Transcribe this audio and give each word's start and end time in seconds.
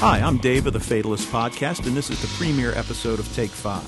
Hi, 0.00 0.20
I'm 0.20 0.38
Dave 0.38 0.68
of 0.68 0.74
the 0.74 0.78
Fatalist 0.78 1.26
Podcast, 1.26 1.84
and 1.84 1.96
this 1.96 2.08
is 2.08 2.22
the 2.22 2.28
premiere 2.38 2.70
episode 2.78 3.18
of 3.18 3.34
Take 3.34 3.50
Five. 3.50 3.84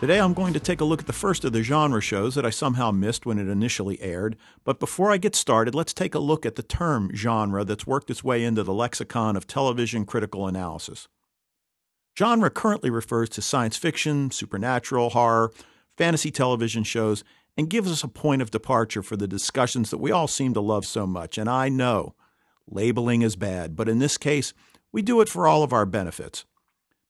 Today 0.00 0.18
I'm 0.18 0.32
going 0.32 0.54
to 0.54 0.58
take 0.58 0.80
a 0.80 0.86
look 0.86 1.00
at 1.00 1.06
the 1.06 1.12
first 1.12 1.44
of 1.44 1.52
the 1.52 1.62
genre 1.62 2.00
shows 2.00 2.34
that 2.34 2.46
I 2.46 2.50
somehow 2.50 2.90
missed 2.92 3.26
when 3.26 3.38
it 3.38 3.46
initially 3.46 4.00
aired. 4.00 4.38
But 4.64 4.80
before 4.80 5.12
I 5.12 5.18
get 5.18 5.36
started, 5.36 5.74
let's 5.74 5.92
take 5.92 6.14
a 6.14 6.18
look 6.18 6.46
at 6.46 6.56
the 6.56 6.62
term 6.62 7.10
genre 7.14 7.62
that's 7.62 7.86
worked 7.86 8.08
its 8.08 8.24
way 8.24 8.42
into 8.42 8.62
the 8.62 8.72
lexicon 8.72 9.36
of 9.36 9.46
television 9.46 10.06
critical 10.06 10.48
analysis. 10.48 11.08
Genre 12.18 12.48
currently 12.48 12.88
refers 12.88 13.28
to 13.28 13.42
science 13.42 13.76
fiction, 13.76 14.30
supernatural, 14.30 15.10
horror, 15.10 15.52
fantasy 15.98 16.30
television 16.30 16.84
shows, 16.84 17.22
and 17.54 17.68
gives 17.68 17.92
us 17.92 18.02
a 18.02 18.08
point 18.08 18.40
of 18.40 18.50
departure 18.50 19.02
for 19.02 19.18
the 19.18 19.28
discussions 19.28 19.90
that 19.90 19.98
we 19.98 20.10
all 20.10 20.26
seem 20.26 20.54
to 20.54 20.62
love 20.62 20.86
so 20.86 21.06
much. 21.06 21.36
And 21.36 21.50
I 21.50 21.68
know 21.68 22.14
labeling 22.66 23.20
is 23.20 23.36
bad, 23.36 23.76
but 23.76 23.90
in 23.90 23.98
this 23.98 24.16
case, 24.16 24.54
we 24.94 25.02
do 25.02 25.20
it 25.20 25.28
for 25.28 25.48
all 25.48 25.64
of 25.64 25.72
our 25.72 25.84
benefits. 25.84 26.44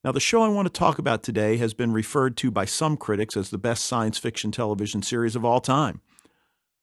Now, 0.03 0.11
the 0.11 0.19
show 0.19 0.41
I 0.41 0.47
want 0.47 0.65
to 0.65 0.73
talk 0.73 0.97
about 0.97 1.21
today 1.21 1.57
has 1.57 1.75
been 1.75 1.93
referred 1.93 2.35
to 2.37 2.49
by 2.49 2.65
some 2.65 2.97
critics 2.97 3.37
as 3.37 3.51
the 3.51 3.59
best 3.59 3.85
science 3.85 4.17
fiction 4.17 4.51
television 4.51 5.03
series 5.03 5.35
of 5.35 5.45
all 5.45 5.61
time. 5.61 6.01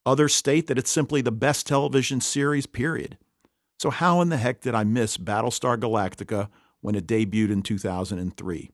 Others 0.07 0.33
state 0.33 0.69
that 0.69 0.79
it's 0.79 0.93
simply 0.93 1.21
the 1.21 1.33
best 1.33 1.67
television 1.67 2.21
series, 2.21 2.67
period. 2.67 3.19
So, 3.81 3.91
how 3.91 4.21
in 4.21 4.29
the 4.29 4.37
heck 4.37 4.61
did 4.61 4.77
I 4.77 4.85
miss 4.85 5.17
Battlestar 5.17 5.77
Galactica 5.77 6.49
when 6.83 6.95
it 6.95 7.09
debuted 7.09 7.51
in 7.51 7.63
2003? 7.63 8.71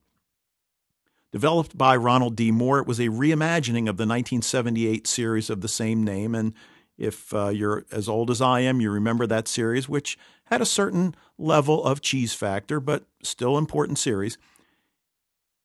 Developed 1.33 1.79
by 1.79 1.97
Ronald 1.97 2.37
D. 2.37 2.51
Moore, 2.51 2.81
it 2.81 2.87
was 2.87 3.01
a 3.01 3.09
reimagining 3.09 3.89
of 3.89 3.97
the 3.97 4.07
1978 4.07 5.07
series 5.07 5.49
of 5.49 5.63
the 5.63 5.69
same 5.69 6.05
name, 6.05 6.35
and 6.35 6.53
if 6.99 7.33
uh, 7.33 7.49
you're 7.49 7.87
as 7.93 8.09
old 8.09 8.31
as 8.31 8.43
I 8.43 8.61
am, 8.61 8.81
you 8.81 8.91
remember 8.91 9.27
that 9.27 9.49
series, 9.49 9.89
which 9.89 10.19
had 10.47 10.61
a 10.61 10.67
certain 10.67 11.15
level 11.39 11.85
of 11.85 12.01
cheese 12.01 12.35
factor, 12.35 12.81
but 12.81 13.05
still 13.23 13.57
important 13.57 13.99
series. 13.99 14.37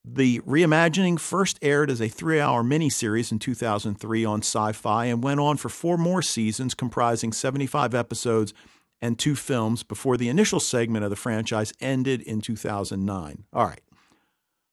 The 0.06 0.40
reimagining 0.42 1.20
first 1.20 1.58
aired 1.62 1.90
as 1.90 2.02
a 2.02 2.10
three 2.10 2.40
hour 2.40 2.62
miniseries 2.62 3.32
in 3.32 3.40
2003 3.40 4.26
on 4.26 4.40
Sci 4.40 4.72
Fi 4.74 5.06
and 5.06 5.24
went 5.24 5.40
on 5.40 5.58
for 5.58 5.70
four 5.70 5.98
more 5.98 6.22
seasons, 6.22 6.74
comprising 6.74 7.32
75 7.32 7.96
episodes 7.96 8.54
and 9.02 9.18
two 9.18 9.36
films 9.36 9.84
before 9.84 10.18
the 10.18 10.30
initial 10.30 10.60
segment 10.60 11.04
of 11.04 11.10
the 11.10 11.16
franchise 11.16 11.74
ended 11.80 12.22
in 12.22 12.42
2009. 12.42 13.46
All 13.54 13.66
right. 13.66 13.82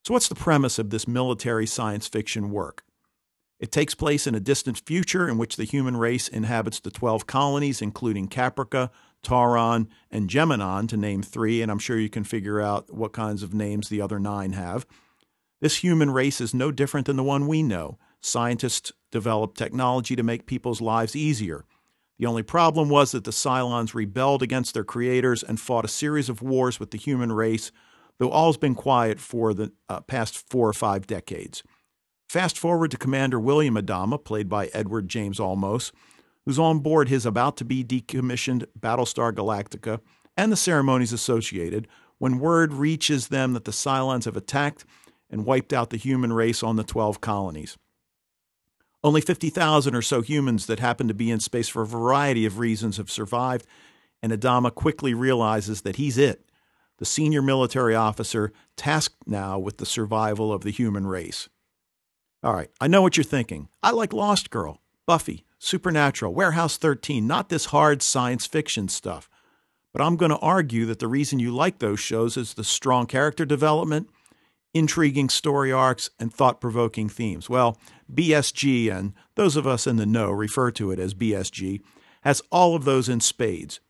So, 0.04 0.14
what's 0.14 0.28
the 0.28 0.34
premise 0.34 0.78
of 0.78 0.90
this 0.90 1.06
military 1.06 1.66
science 1.66 2.08
fiction 2.08 2.50
work? 2.50 2.84
It 3.60 3.70
takes 3.70 3.94
place 3.94 4.26
in 4.26 4.34
a 4.34 4.40
distant 4.40 4.80
future 4.86 5.28
in 5.28 5.36
which 5.36 5.56
the 5.56 5.64
human 5.64 5.98
race 5.98 6.28
inhabits 6.28 6.80
the 6.80 6.90
12 6.90 7.26
colonies, 7.26 7.82
including 7.82 8.26
Caprica, 8.26 8.88
Tauron, 9.22 9.86
and 10.10 10.30
Gemenon, 10.30 10.88
to 10.88 10.96
name 10.96 11.22
three, 11.22 11.60
and 11.60 11.70
I'm 11.70 11.78
sure 11.78 11.98
you 11.98 12.08
can 12.08 12.24
figure 12.24 12.58
out 12.58 12.92
what 12.92 13.12
kinds 13.12 13.42
of 13.42 13.52
names 13.52 13.90
the 13.90 14.00
other 14.00 14.18
nine 14.18 14.52
have. 14.52 14.86
This 15.60 15.76
human 15.76 16.10
race 16.10 16.40
is 16.40 16.54
no 16.54 16.72
different 16.72 17.06
than 17.06 17.16
the 17.16 17.22
one 17.22 17.46
we 17.46 17.62
know. 17.62 17.98
Scientists 18.22 18.92
developed 19.12 19.58
technology 19.58 20.16
to 20.16 20.22
make 20.22 20.46
people's 20.46 20.80
lives 20.80 21.14
easier. 21.14 21.66
The 22.18 22.26
only 22.26 22.42
problem 22.42 22.88
was 22.88 23.12
that 23.12 23.24
the 23.24 23.30
Cylons 23.30 23.94
rebelled 23.94 24.42
against 24.42 24.72
their 24.72 24.84
creators 24.84 25.42
and 25.42 25.60
fought 25.60 25.84
a 25.84 25.88
series 25.88 26.30
of 26.30 26.40
wars 26.40 26.80
with 26.80 26.92
the 26.92 26.98
human 26.98 27.30
race, 27.32 27.72
though 28.18 28.30
all's 28.30 28.56
been 28.56 28.74
quiet 28.74 29.20
for 29.20 29.52
the 29.52 29.72
uh, 29.90 30.00
past 30.00 30.48
four 30.48 30.66
or 30.66 30.72
five 30.72 31.06
decades. 31.06 31.62
Fast 32.30 32.56
forward 32.56 32.92
to 32.92 32.96
Commander 32.96 33.40
William 33.40 33.74
Adama, 33.74 34.22
played 34.22 34.48
by 34.48 34.66
Edward 34.66 35.08
James 35.08 35.40
Olmos, 35.40 35.90
who's 36.44 36.60
on 36.60 36.78
board 36.78 37.08
his 37.08 37.26
about 37.26 37.56
to 37.56 37.64
be 37.64 37.82
decommissioned 37.82 38.66
Battlestar 38.78 39.32
Galactica 39.32 39.98
and 40.36 40.52
the 40.52 40.56
ceremonies 40.56 41.12
associated 41.12 41.88
when 42.18 42.38
word 42.38 42.72
reaches 42.72 43.26
them 43.26 43.52
that 43.54 43.64
the 43.64 43.72
Cylons 43.72 44.26
have 44.26 44.36
attacked 44.36 44.84
and 45.28 45.44
wiped 45.44 45.72
out 45.72 45.90
the 45.90 45.96
human 45.96 46.32
race 46.32 46.62
on 46.62 46.76
the 46.76 46.84
12 46.84 47.20
colonies. 47.20 47.76
Only 49.02 49.22
50,000 49.22 49.96
or 49.96 50.00
so 50.00 50.22
humans 50.22 50.66
that 50.66 50.78
happen 50.78 51.08
to 51.08 51.14
be 51.14 51.32
in 51.32 51.40
space 51.40 51.68
for 51.68 51.82
a 51.82 51.86
variety 51.86 52.46
of 52.46 52.60
reasons 52.60 52.98
have 52.98 53.10
survived, 53.10 53.66
and 54.22 54.30
Adama 54.30 54.72
quickly 54.72 55.14
realizes 55.14 55.80
that 55.80 55.96
he's 55.96 56.16
it, 56.16 56.48
the 56.98 57.04
senior 57.04 57.42
military 57.42 57.96
officer 57.96 58.52
tasked 58.76 59.26
now 59.26 59.58
with 59.58 59.78
the 59.78 59.84
survival 59.84 60.52
of 60.52 60.62
the 60.62 60.70
human 60.70 61.08
race. 61.08 61.48
All 62.42 62.54
right, 62.54 62.70
I 62.80 62.88
know 62.88 63.02
what 63.02 63.18
you're 63.18 63.24
thinking. 63.24 63.68
I 63.82 63.90
like 63.90 64.14
Lost 64.14 64.48
Girl, 64.48 64.80
Buffy, 65.04 65.44
Supernatural, 65.58 66.32
Warehouse 66.32 66.78
13, 66.78 67.26
not 67.26 67.50
this 67.50 67.66
hard 67.66 68.00
science 68.00 68.46
fiction 68.46 68.88
stuff. 68.88 69.28
But 69.92 70.00
I'm 70.00 70.16
going 70.16 70.30
to 70.30 70.38
argue 70.38 70.86
that 70.86 71.00
the 71.00 71.06
reason 71.06 71.38
you 71.38 71.54
like 71.54 71.80
those 71.80 72.00
shows 72.00 72.38
is 72.38 72.54
the 72.54 72.64
strong 72.64 73.06
character 73.06 73.44
development, 73.44 74.08
intriguing 74.72 75.28
story 75.28 75.70
arcs, 75.70 76.08
and 76.18 76.32
thought 76.32 76.62
provoking 76.62 77.10
themes. 77.10 77.50
Well, 77.50 77.76
BSG, 78.10 78.90
and 78.90 79.12
those 79.34 79.54
of 79.56 79.66
us 79.66 79.86
in 79.86 79.96
the 79.96 80.06
know 80.06 80.30
refer 80.30 80.70
to 80.70 80.90
it 80.92 80.98
as 80.98 81.12
BSG, 81.12 81.82
has 82.22 82.40
all 82.50 82.74
of 82.74 82.86
those 82.86 83.10
in 83.10 83.20
spades. 83.20 83.80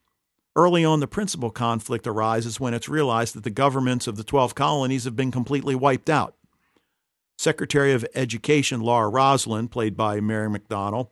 Early 0.56 0.84
on, 0.84 0.98
the 0.98 1.06
principal 1.06 1.50
conflict 1.50 2.04
arises 2.04 2.58
when 2.58 2.74
it's 2.74 2.88
realized 2.88 3.36
that 3.36 3.44
the 3.44 3.50
governments 3.50 4.08
of 4.08 4.16
the 4.16 4.24
12 4.24 4.56
colonies 4.56 5.04
have 5.04 5.14
been 5.14 5.30
completely 5.30 5.76
wiped 5.76 6.10
out. 6.10 6.34
Secretary 7.40 7.94
of 7.94 8.04
Education 8.14 8.82
Laura 8.82 9.08
Roslin, 9.08 9.66
played 9.66 9.96
by 9.96 10.20
Mary 10.20 10.46
McDonnell, 10.46 11.08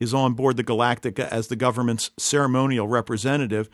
is 0.00 0.14
on 0.14 0.32
board 0.32 0.56
the 0.56 0.64
Galactica 0.64 1.28
as 1.28 1.48
the 1.48 1.54
government's 1.54 2.12
ceremonial 2.16 2.88
representative, 2.88 3.68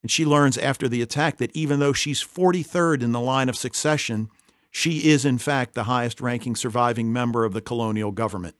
and 0.00 0.12
she 0.12 0.24
learns 0.24 0.56
after 0.56 0.88
the 0.88 1.02
attack 1.02 1.38
that 1.38 1.50
even 1.52 1.80
though 1.80 1.92
she's 1.92 2.22
43rd 2.22 3.02
in 3.02 3.10
the 3.10 3.18
line 3.18 3.48
of 3.48 3.56
succession, 3.56 4.30
she 4.70 5.10
is 5.10 5.24
in 5.24 5.38
fact 5.38 5.74
the 5.74 5.84
highest 5.84 6.20
ranking 6.20 6.54
surviving 6.54 7.12
member 7.12 7.44
of 7.44 7.52
the 7.52 7.60
colonial 7.60 8.12
government. 8.12 8.54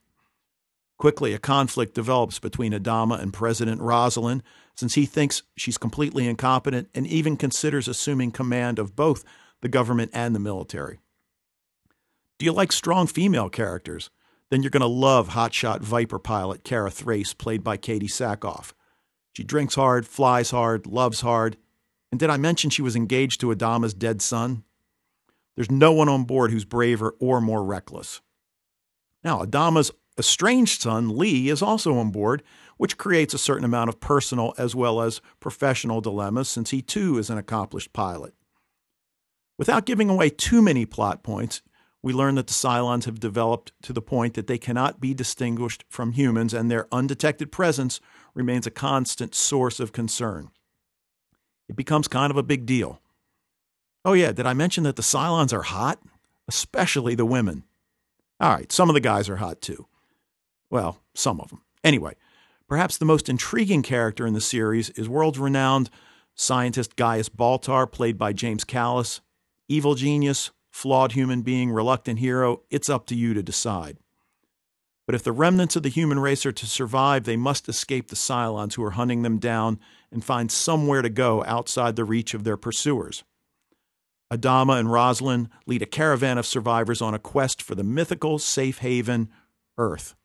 Quickly, 0.97 1.31
a 1.31 1.39
conflict 1.39 1.93
develops 1.93 2.39
between 2.39 2.73
Adama 2.73 3.21
and 3.21 3.31
President 3.31 3.79
Roslin, 3.79 4.43
since 4.75 4.95
he 4.95 5.05
thinks 5.05 5.43
she's 5.55 5.77
completely 5.77 6.27
incompetent 6.27 6.89
and 6.93 7.07
even 7.07 7.37
considers 7.37 7.87
assuming 7.87 8.31
command 8.31 8.77
of 8.77 8.97
both 8.97 9.23
the 9.61 9.69
government 9.69 10.11
and 10.13 10.35
the 10.35 10.39
military. 10.39 10.99
Do 12.41 12.45
you 12.45 12.53
like 12.53 12.71
strong 12.71 13.05
female 13.05 13.49
characters? 13.49 14.09
Then 14.49 14.63
you're 14.63 14.71
going 14.71 14.81
to 14.81 14.87
love 14.87 15.29
hotshot 15.29 15.81
Viper 15.81 16.17
pilot 16.17 16.63
Kara 16.63 16.89
Thrace, 16.89 17.35
played 17.35 17.63
by 17.63 17.77
Katee 17.77 18.09
Sackhoff. 18.09 18.73
She 19.31 19.43
drinks 19.43 19.75
hard, 19.75 20.07
flies 20.07 20.49
hard, 20.49 20.87
loves 20.87 21.21
hard. 21.21 21.57
And 22.11 22.19
did 22.19 22.31
I 22.31 22.37
mention 22.37 22.71
she 22.71 22.81
was 22.81 22.95
engaged 22.95 23.41
to 23.41 23.53
Adama's 23.53 23.93
dead 23.93 24.23
son? 24.23 24.63
There's 25.55 25.69
no 25.69 25.91
one 25.93 26.09
on 26.09 26.23
board 26.23 26.49
who's 26.49 26.65
braver 26.65 27.13
or 27.19 27.41
more 27.41 27.63
reckless. 27.63 28.21
Now, 29.23 29.43
Adama's 29.43 29.91
estranged 30.17 30.81
son, 30.81 31.15
Lee, 31.15 31.47
is 31.47 31.61
also 31.61 31.95
on 31.95 32.09
board, 32.09 32.41
which 32.77 32.97
creates 32.97 33.35
a 33.35 33.37
certain 33.37 33.65
amount 33.65 33.89
of 33.89 33.99
personal 33.99 34.55
as 34.57 34.73
well 34.73 35.03
as 35.03 35.21
professional 35.39 36.01
dilemmas 36.01 36.49
since 36.49 36.71
he 36.71 36.81
too 36.81 37.19
is 37.19 37.29
an 37.29 37.37
accomplished 37.37 37.93
pilot. 37.93 38.33
Without 39.59 39.85
giving 39.85 40.09
away 40.09 40.31
too 40.31 40.63
many 40.63 40.87
plot 40.87 41.21
points, 41.21 41.61
we 42.03 42.13
learn 42.13 42.35
that 42.35 42.47
the 42.47 42.53
Cylons 42.53 43.05
have 43.05 43.19
developed 43.19 43.71
to 43.83 43.93
the 43.93 44.01
point 44.01 44.33
that 44.33 44.47
they 44.47 44.57
cannot 44.57 44.99
be 44.99 45.13
distinguished 45.13 45.83
from 45.87 46.13
humans, 46.13 46.53
and 46.53 46.69
their 46.69 46.87
undetected 46.91 47.51
presence 47.51 47.99
remains 48.33 48.65
a 48.65 48.71
constant 48.71 49.35
source 49.35 49.79
of 49.79 49.91
concern. 49.91 50.49
It 51.69 51.75
becomes 51.75 52.07
kind 52.07 52.31
of 52.31 52.37
a 52.37 52.43
big 52.43 52.65
deal. 52.65 52.99
Oh, 54.03 54.13
yeah, 54.13 54.31
did 54.31 54.47
I 54.47 54.53
mention 54.53 54.83
that 54.83 54.95
the 54.95 55.03
Cylons 55.03 55.53
are 55.53 55.61
hot? 55.61 55.99
Especially 56.47 57.13
the 57.13 57.25
women. 57.25 57.63
All 58.39 58.51
right, 58.51 58.71
some 58.71 58.89
of 58.89 58.95
the 58.95 58.99
guys 58.99 59.29
are 59.29 59.37
hot 59.37 59.61
too. 59.61 59.85
Well, 60.71 61.01
some 61.13 61.39
of 61.39 61.49
them. 61.49 61.61
Anyway, 61.83 62.15
perhaps 62.67 62.97
the 62.97 63.05
most 63.05 63.29
intriguing 63.29 63.83
character 63.83 64.25
in 64.25 64.33
the 64.33 64.41
series 64.41 64.89
is 64.91 65.07
world 65.07 65.37
renowned 65.37 65.91
scientist 66.33 66.95
Gaius 66.95 67.29
Baltar, 67.29 67.89
played 67.91 68.17
by 68.17 68.33
James 68.33 68.63
Callis. 68.63 69.21
Evil 69.67 69.95
genius, 69.95 70.51
flawed 70.71 71.11
human 71.11 71.41
being, 71.41 71.71
reluctant 71.71 72.19
hero, 72.19 72.61
it's 72.71 72.89
up 72.89 73.05
to 73.07 73.15
you 73.15 73.33
to 73.33 73.43
decide. 73.43 73.97
But 75.05 75.15
if 75.15 75.23
the 75.23 75.31
remnants 75.31 75.75
of 75.75 75.83
the 75.83 75.89
human 75.89 76.19
race 76.19 76.45
are 76.45 76.51
to 76.53 76.65
survive, 76.65 77.25
they 77.25 77.37
must 77.37 77.67
escape 77.67 78.07
the 78.07 78.15
Cylons 78.15 78.75
who 78.75 78.83
are 78.83 78.91
hunting 78.91 79.23
them 79.23 79.39
down 79.39 79.79
and 80.11 80.23
find 80.23 80.51
somewhere 80.51 81.01
to 81.01 81.09
go 81.09 81.43
outside 81.43 81.95
the 81.95 82.05
reach 82.05 82.33
of 82.33 82.43
their 82.43 82.57
pursuers. 82.57 83.23
Adama 84.31 84.79
and 84.79 84.91
Roslin 84.91 85.49
lead 85.65 85.81
a 85.81 85.85
caravan 85.85 86.37
of 86.37 86.45
survivors 86.45 87.01
on 87.01 87.13
a 87.13 87.19
quest 87.19 87.61
for 87.61 87.75
the 87.75 87.83
mythical 87.83 88.39
safe 88.39 88.77
haven, 88.77 89.29
Earth. 89.77 90.15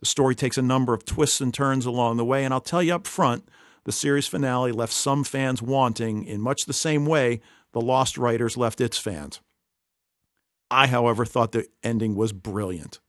The 0.00 0.06
story 0.06 0.34
takes 0.34 0.58
a 0.58 0.62
number 0.62 0.94
of 0.94 1.04
twists 1.04 1.40
and 1.40 1.54
turns 1.54 1.86
along 1.86 2.16
the 2.16 2.24
way, 2.24 2.44
and 2.44 2.52
I'll 2.52 2.60
tell 2.60 2.82
you 2.82 2.94
up 2.94 3.06
front, 3.06 3.48
the 3.84 3.92
series 3.92 4.26
finale 4.26 4.72
left 4.72 4.92
some 4.92 5.22
fans 5.22 5.62
wanting 5.62 6.24
in 6.24 6.40
much 6.40 6.64
the 6.64 6.72
same 6.72 7.06
way 7.06 7.40
the 7.72 7.80
Lost 7.80 8.18
writers 8.18 8.56
left 8.56 8.80
its 8.80 8.98
fans. 8.98 9.40
I, 10.70 10.86
however, 10.86 11.24
thought 11.24 11.52
the 11.52 11.66
ending 11.82 12.14
was 12.14 12.32
brilliant. 12.32 13.00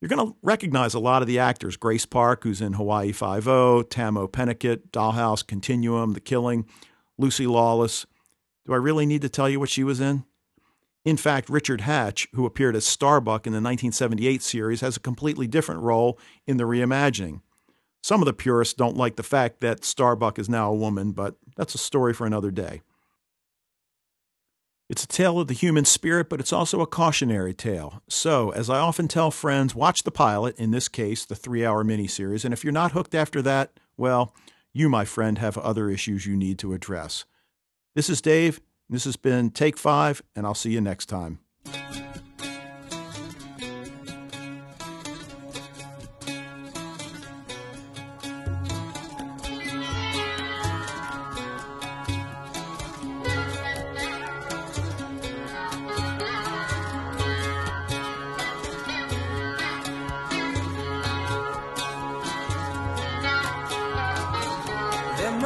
You're 0.00 0.10
going 0.10 0.28
to 0.28 0.36
recognize 0.42 0.92
a 0.92 1.00
lot 1.00 1.22
of 1.22 1.28
the 1.28 1.38
actors 1.38 1.76
Grace 1.76 2.04
Park, 2.04 2.44
who's 2.44 2.60
in 2.60 2.74
Hawaii 2.74 3.12
Five-O, 3.12 3.84
Tahmoh 3.88 4.30
Penikett, 4.30 4.90
Dollhouse, 4.90 5.46
Continuum, 5.46 6.12
The 6.12 6.20
Killing, 6.20 6.66
Lucy 7.16 7.46
Lawless. 7.46 8.06
Do 8.66 8.74
I 8.74 8.76
really 8.76 9.06
need 9.06 9.22
to 9.22 9.28
tell 9.28 9.48
you 9.48 9.58
what 9.58 9.70
she 9.70 9.84
was 9.84 10.00
in? 10.00 10.24
In 11.04 11.16
fact, 11.16 11.48
Richard 11.48 11.82
Hatch, 11.82 12.26
who 12.34 12.44
appeared 12.44 12.76
as 12.76 12.84
Starbuck 12.84 13.46
in 13.46 13.52
the 13.52 13.58
1978 13.58 14.42
series, 14.42 14.80
has 14.80 14.96
a 14.96 15.00
completely 15.00 15.46
different 15.46 15.80
role 15.82 16.18
in 16.46 16.56
the 16.56 16.64
reimagining. 16.64 17.40
Some 18.02 18.20
of 18.20 18.26
the 18.26 18.32
purists 18.32 18.74
don't 18.74 18.96
like 18.96 19.16
the 19.16 19.22
fact 19.22 19.60
that 19.60 19.84
Starbuck 19.84 20.38
is 20.38 20.48
now 20.48 20.70
a 20.70 20.76
woman, 20.76 21.12
but 21.12 21.36
that's 21.56 21.74
a 21.74 21.78
story 21.78 22.12
for 22.12 22.26
another 22.26 22.50
day. 22.50 22.82
It's 24.88 25.02
a 25.02 25.08
tale 25.08 25.40
of 25.40 25.48
the 25.48 25.54
human 25.54 25.84
spirit, 25.84 26.28
but 26.28 26.38
it's 26.38 26.52
also 26.52 26.80
a 26.80 26.86
cautionary 26.86 27.52
tale. 27.52 28.02
So, 28.08 28.50
as 28.50 28.70
I 28.70 28.78
often 28.78 29.08
tell 29.08 29.32
friends, 29.32 29.74
watch 29.74 30.04
the 30.04 30.12
pilot, 30.12 30.56
in 30.58 30.70
this 30.70 30.88
case, 30.88 31.24
the 31.24 31.34
three 31.34 31.64
hour 31.64 31.82
miniseries, 31.84 32.44
and 32.44 32.54
if 32.54 32.62
you're 32.62 32.72
not 32.72 32.92
hooked 32.92 33.14
after 33.14 33.42
that, 33.42 33.80
well, 33.96 34.32
you, 34.72 34.88
my 34.88 35.04
friend, 35.04 35.38
have 35.38 35.58
other 35.58 35.90
issues 35.90 36.26
you 36.26 36.36
need 36.36 36.58
to 36.60 36.72
address. 36.72 37.24
This 37.96 38.08
is 38.08 38.20
Dave. 38.20 38.60
This 38.88 39.04
has 39.04 39.16
been 39.16 39.50
Take 39.50 39.76
Five, 39.76 40.22
and 40.36 40.46
I'll 40.46 40.54
see 40.54 40.70
you 40.70 40.80
next 40.80 41.06
time. 41.06 41.40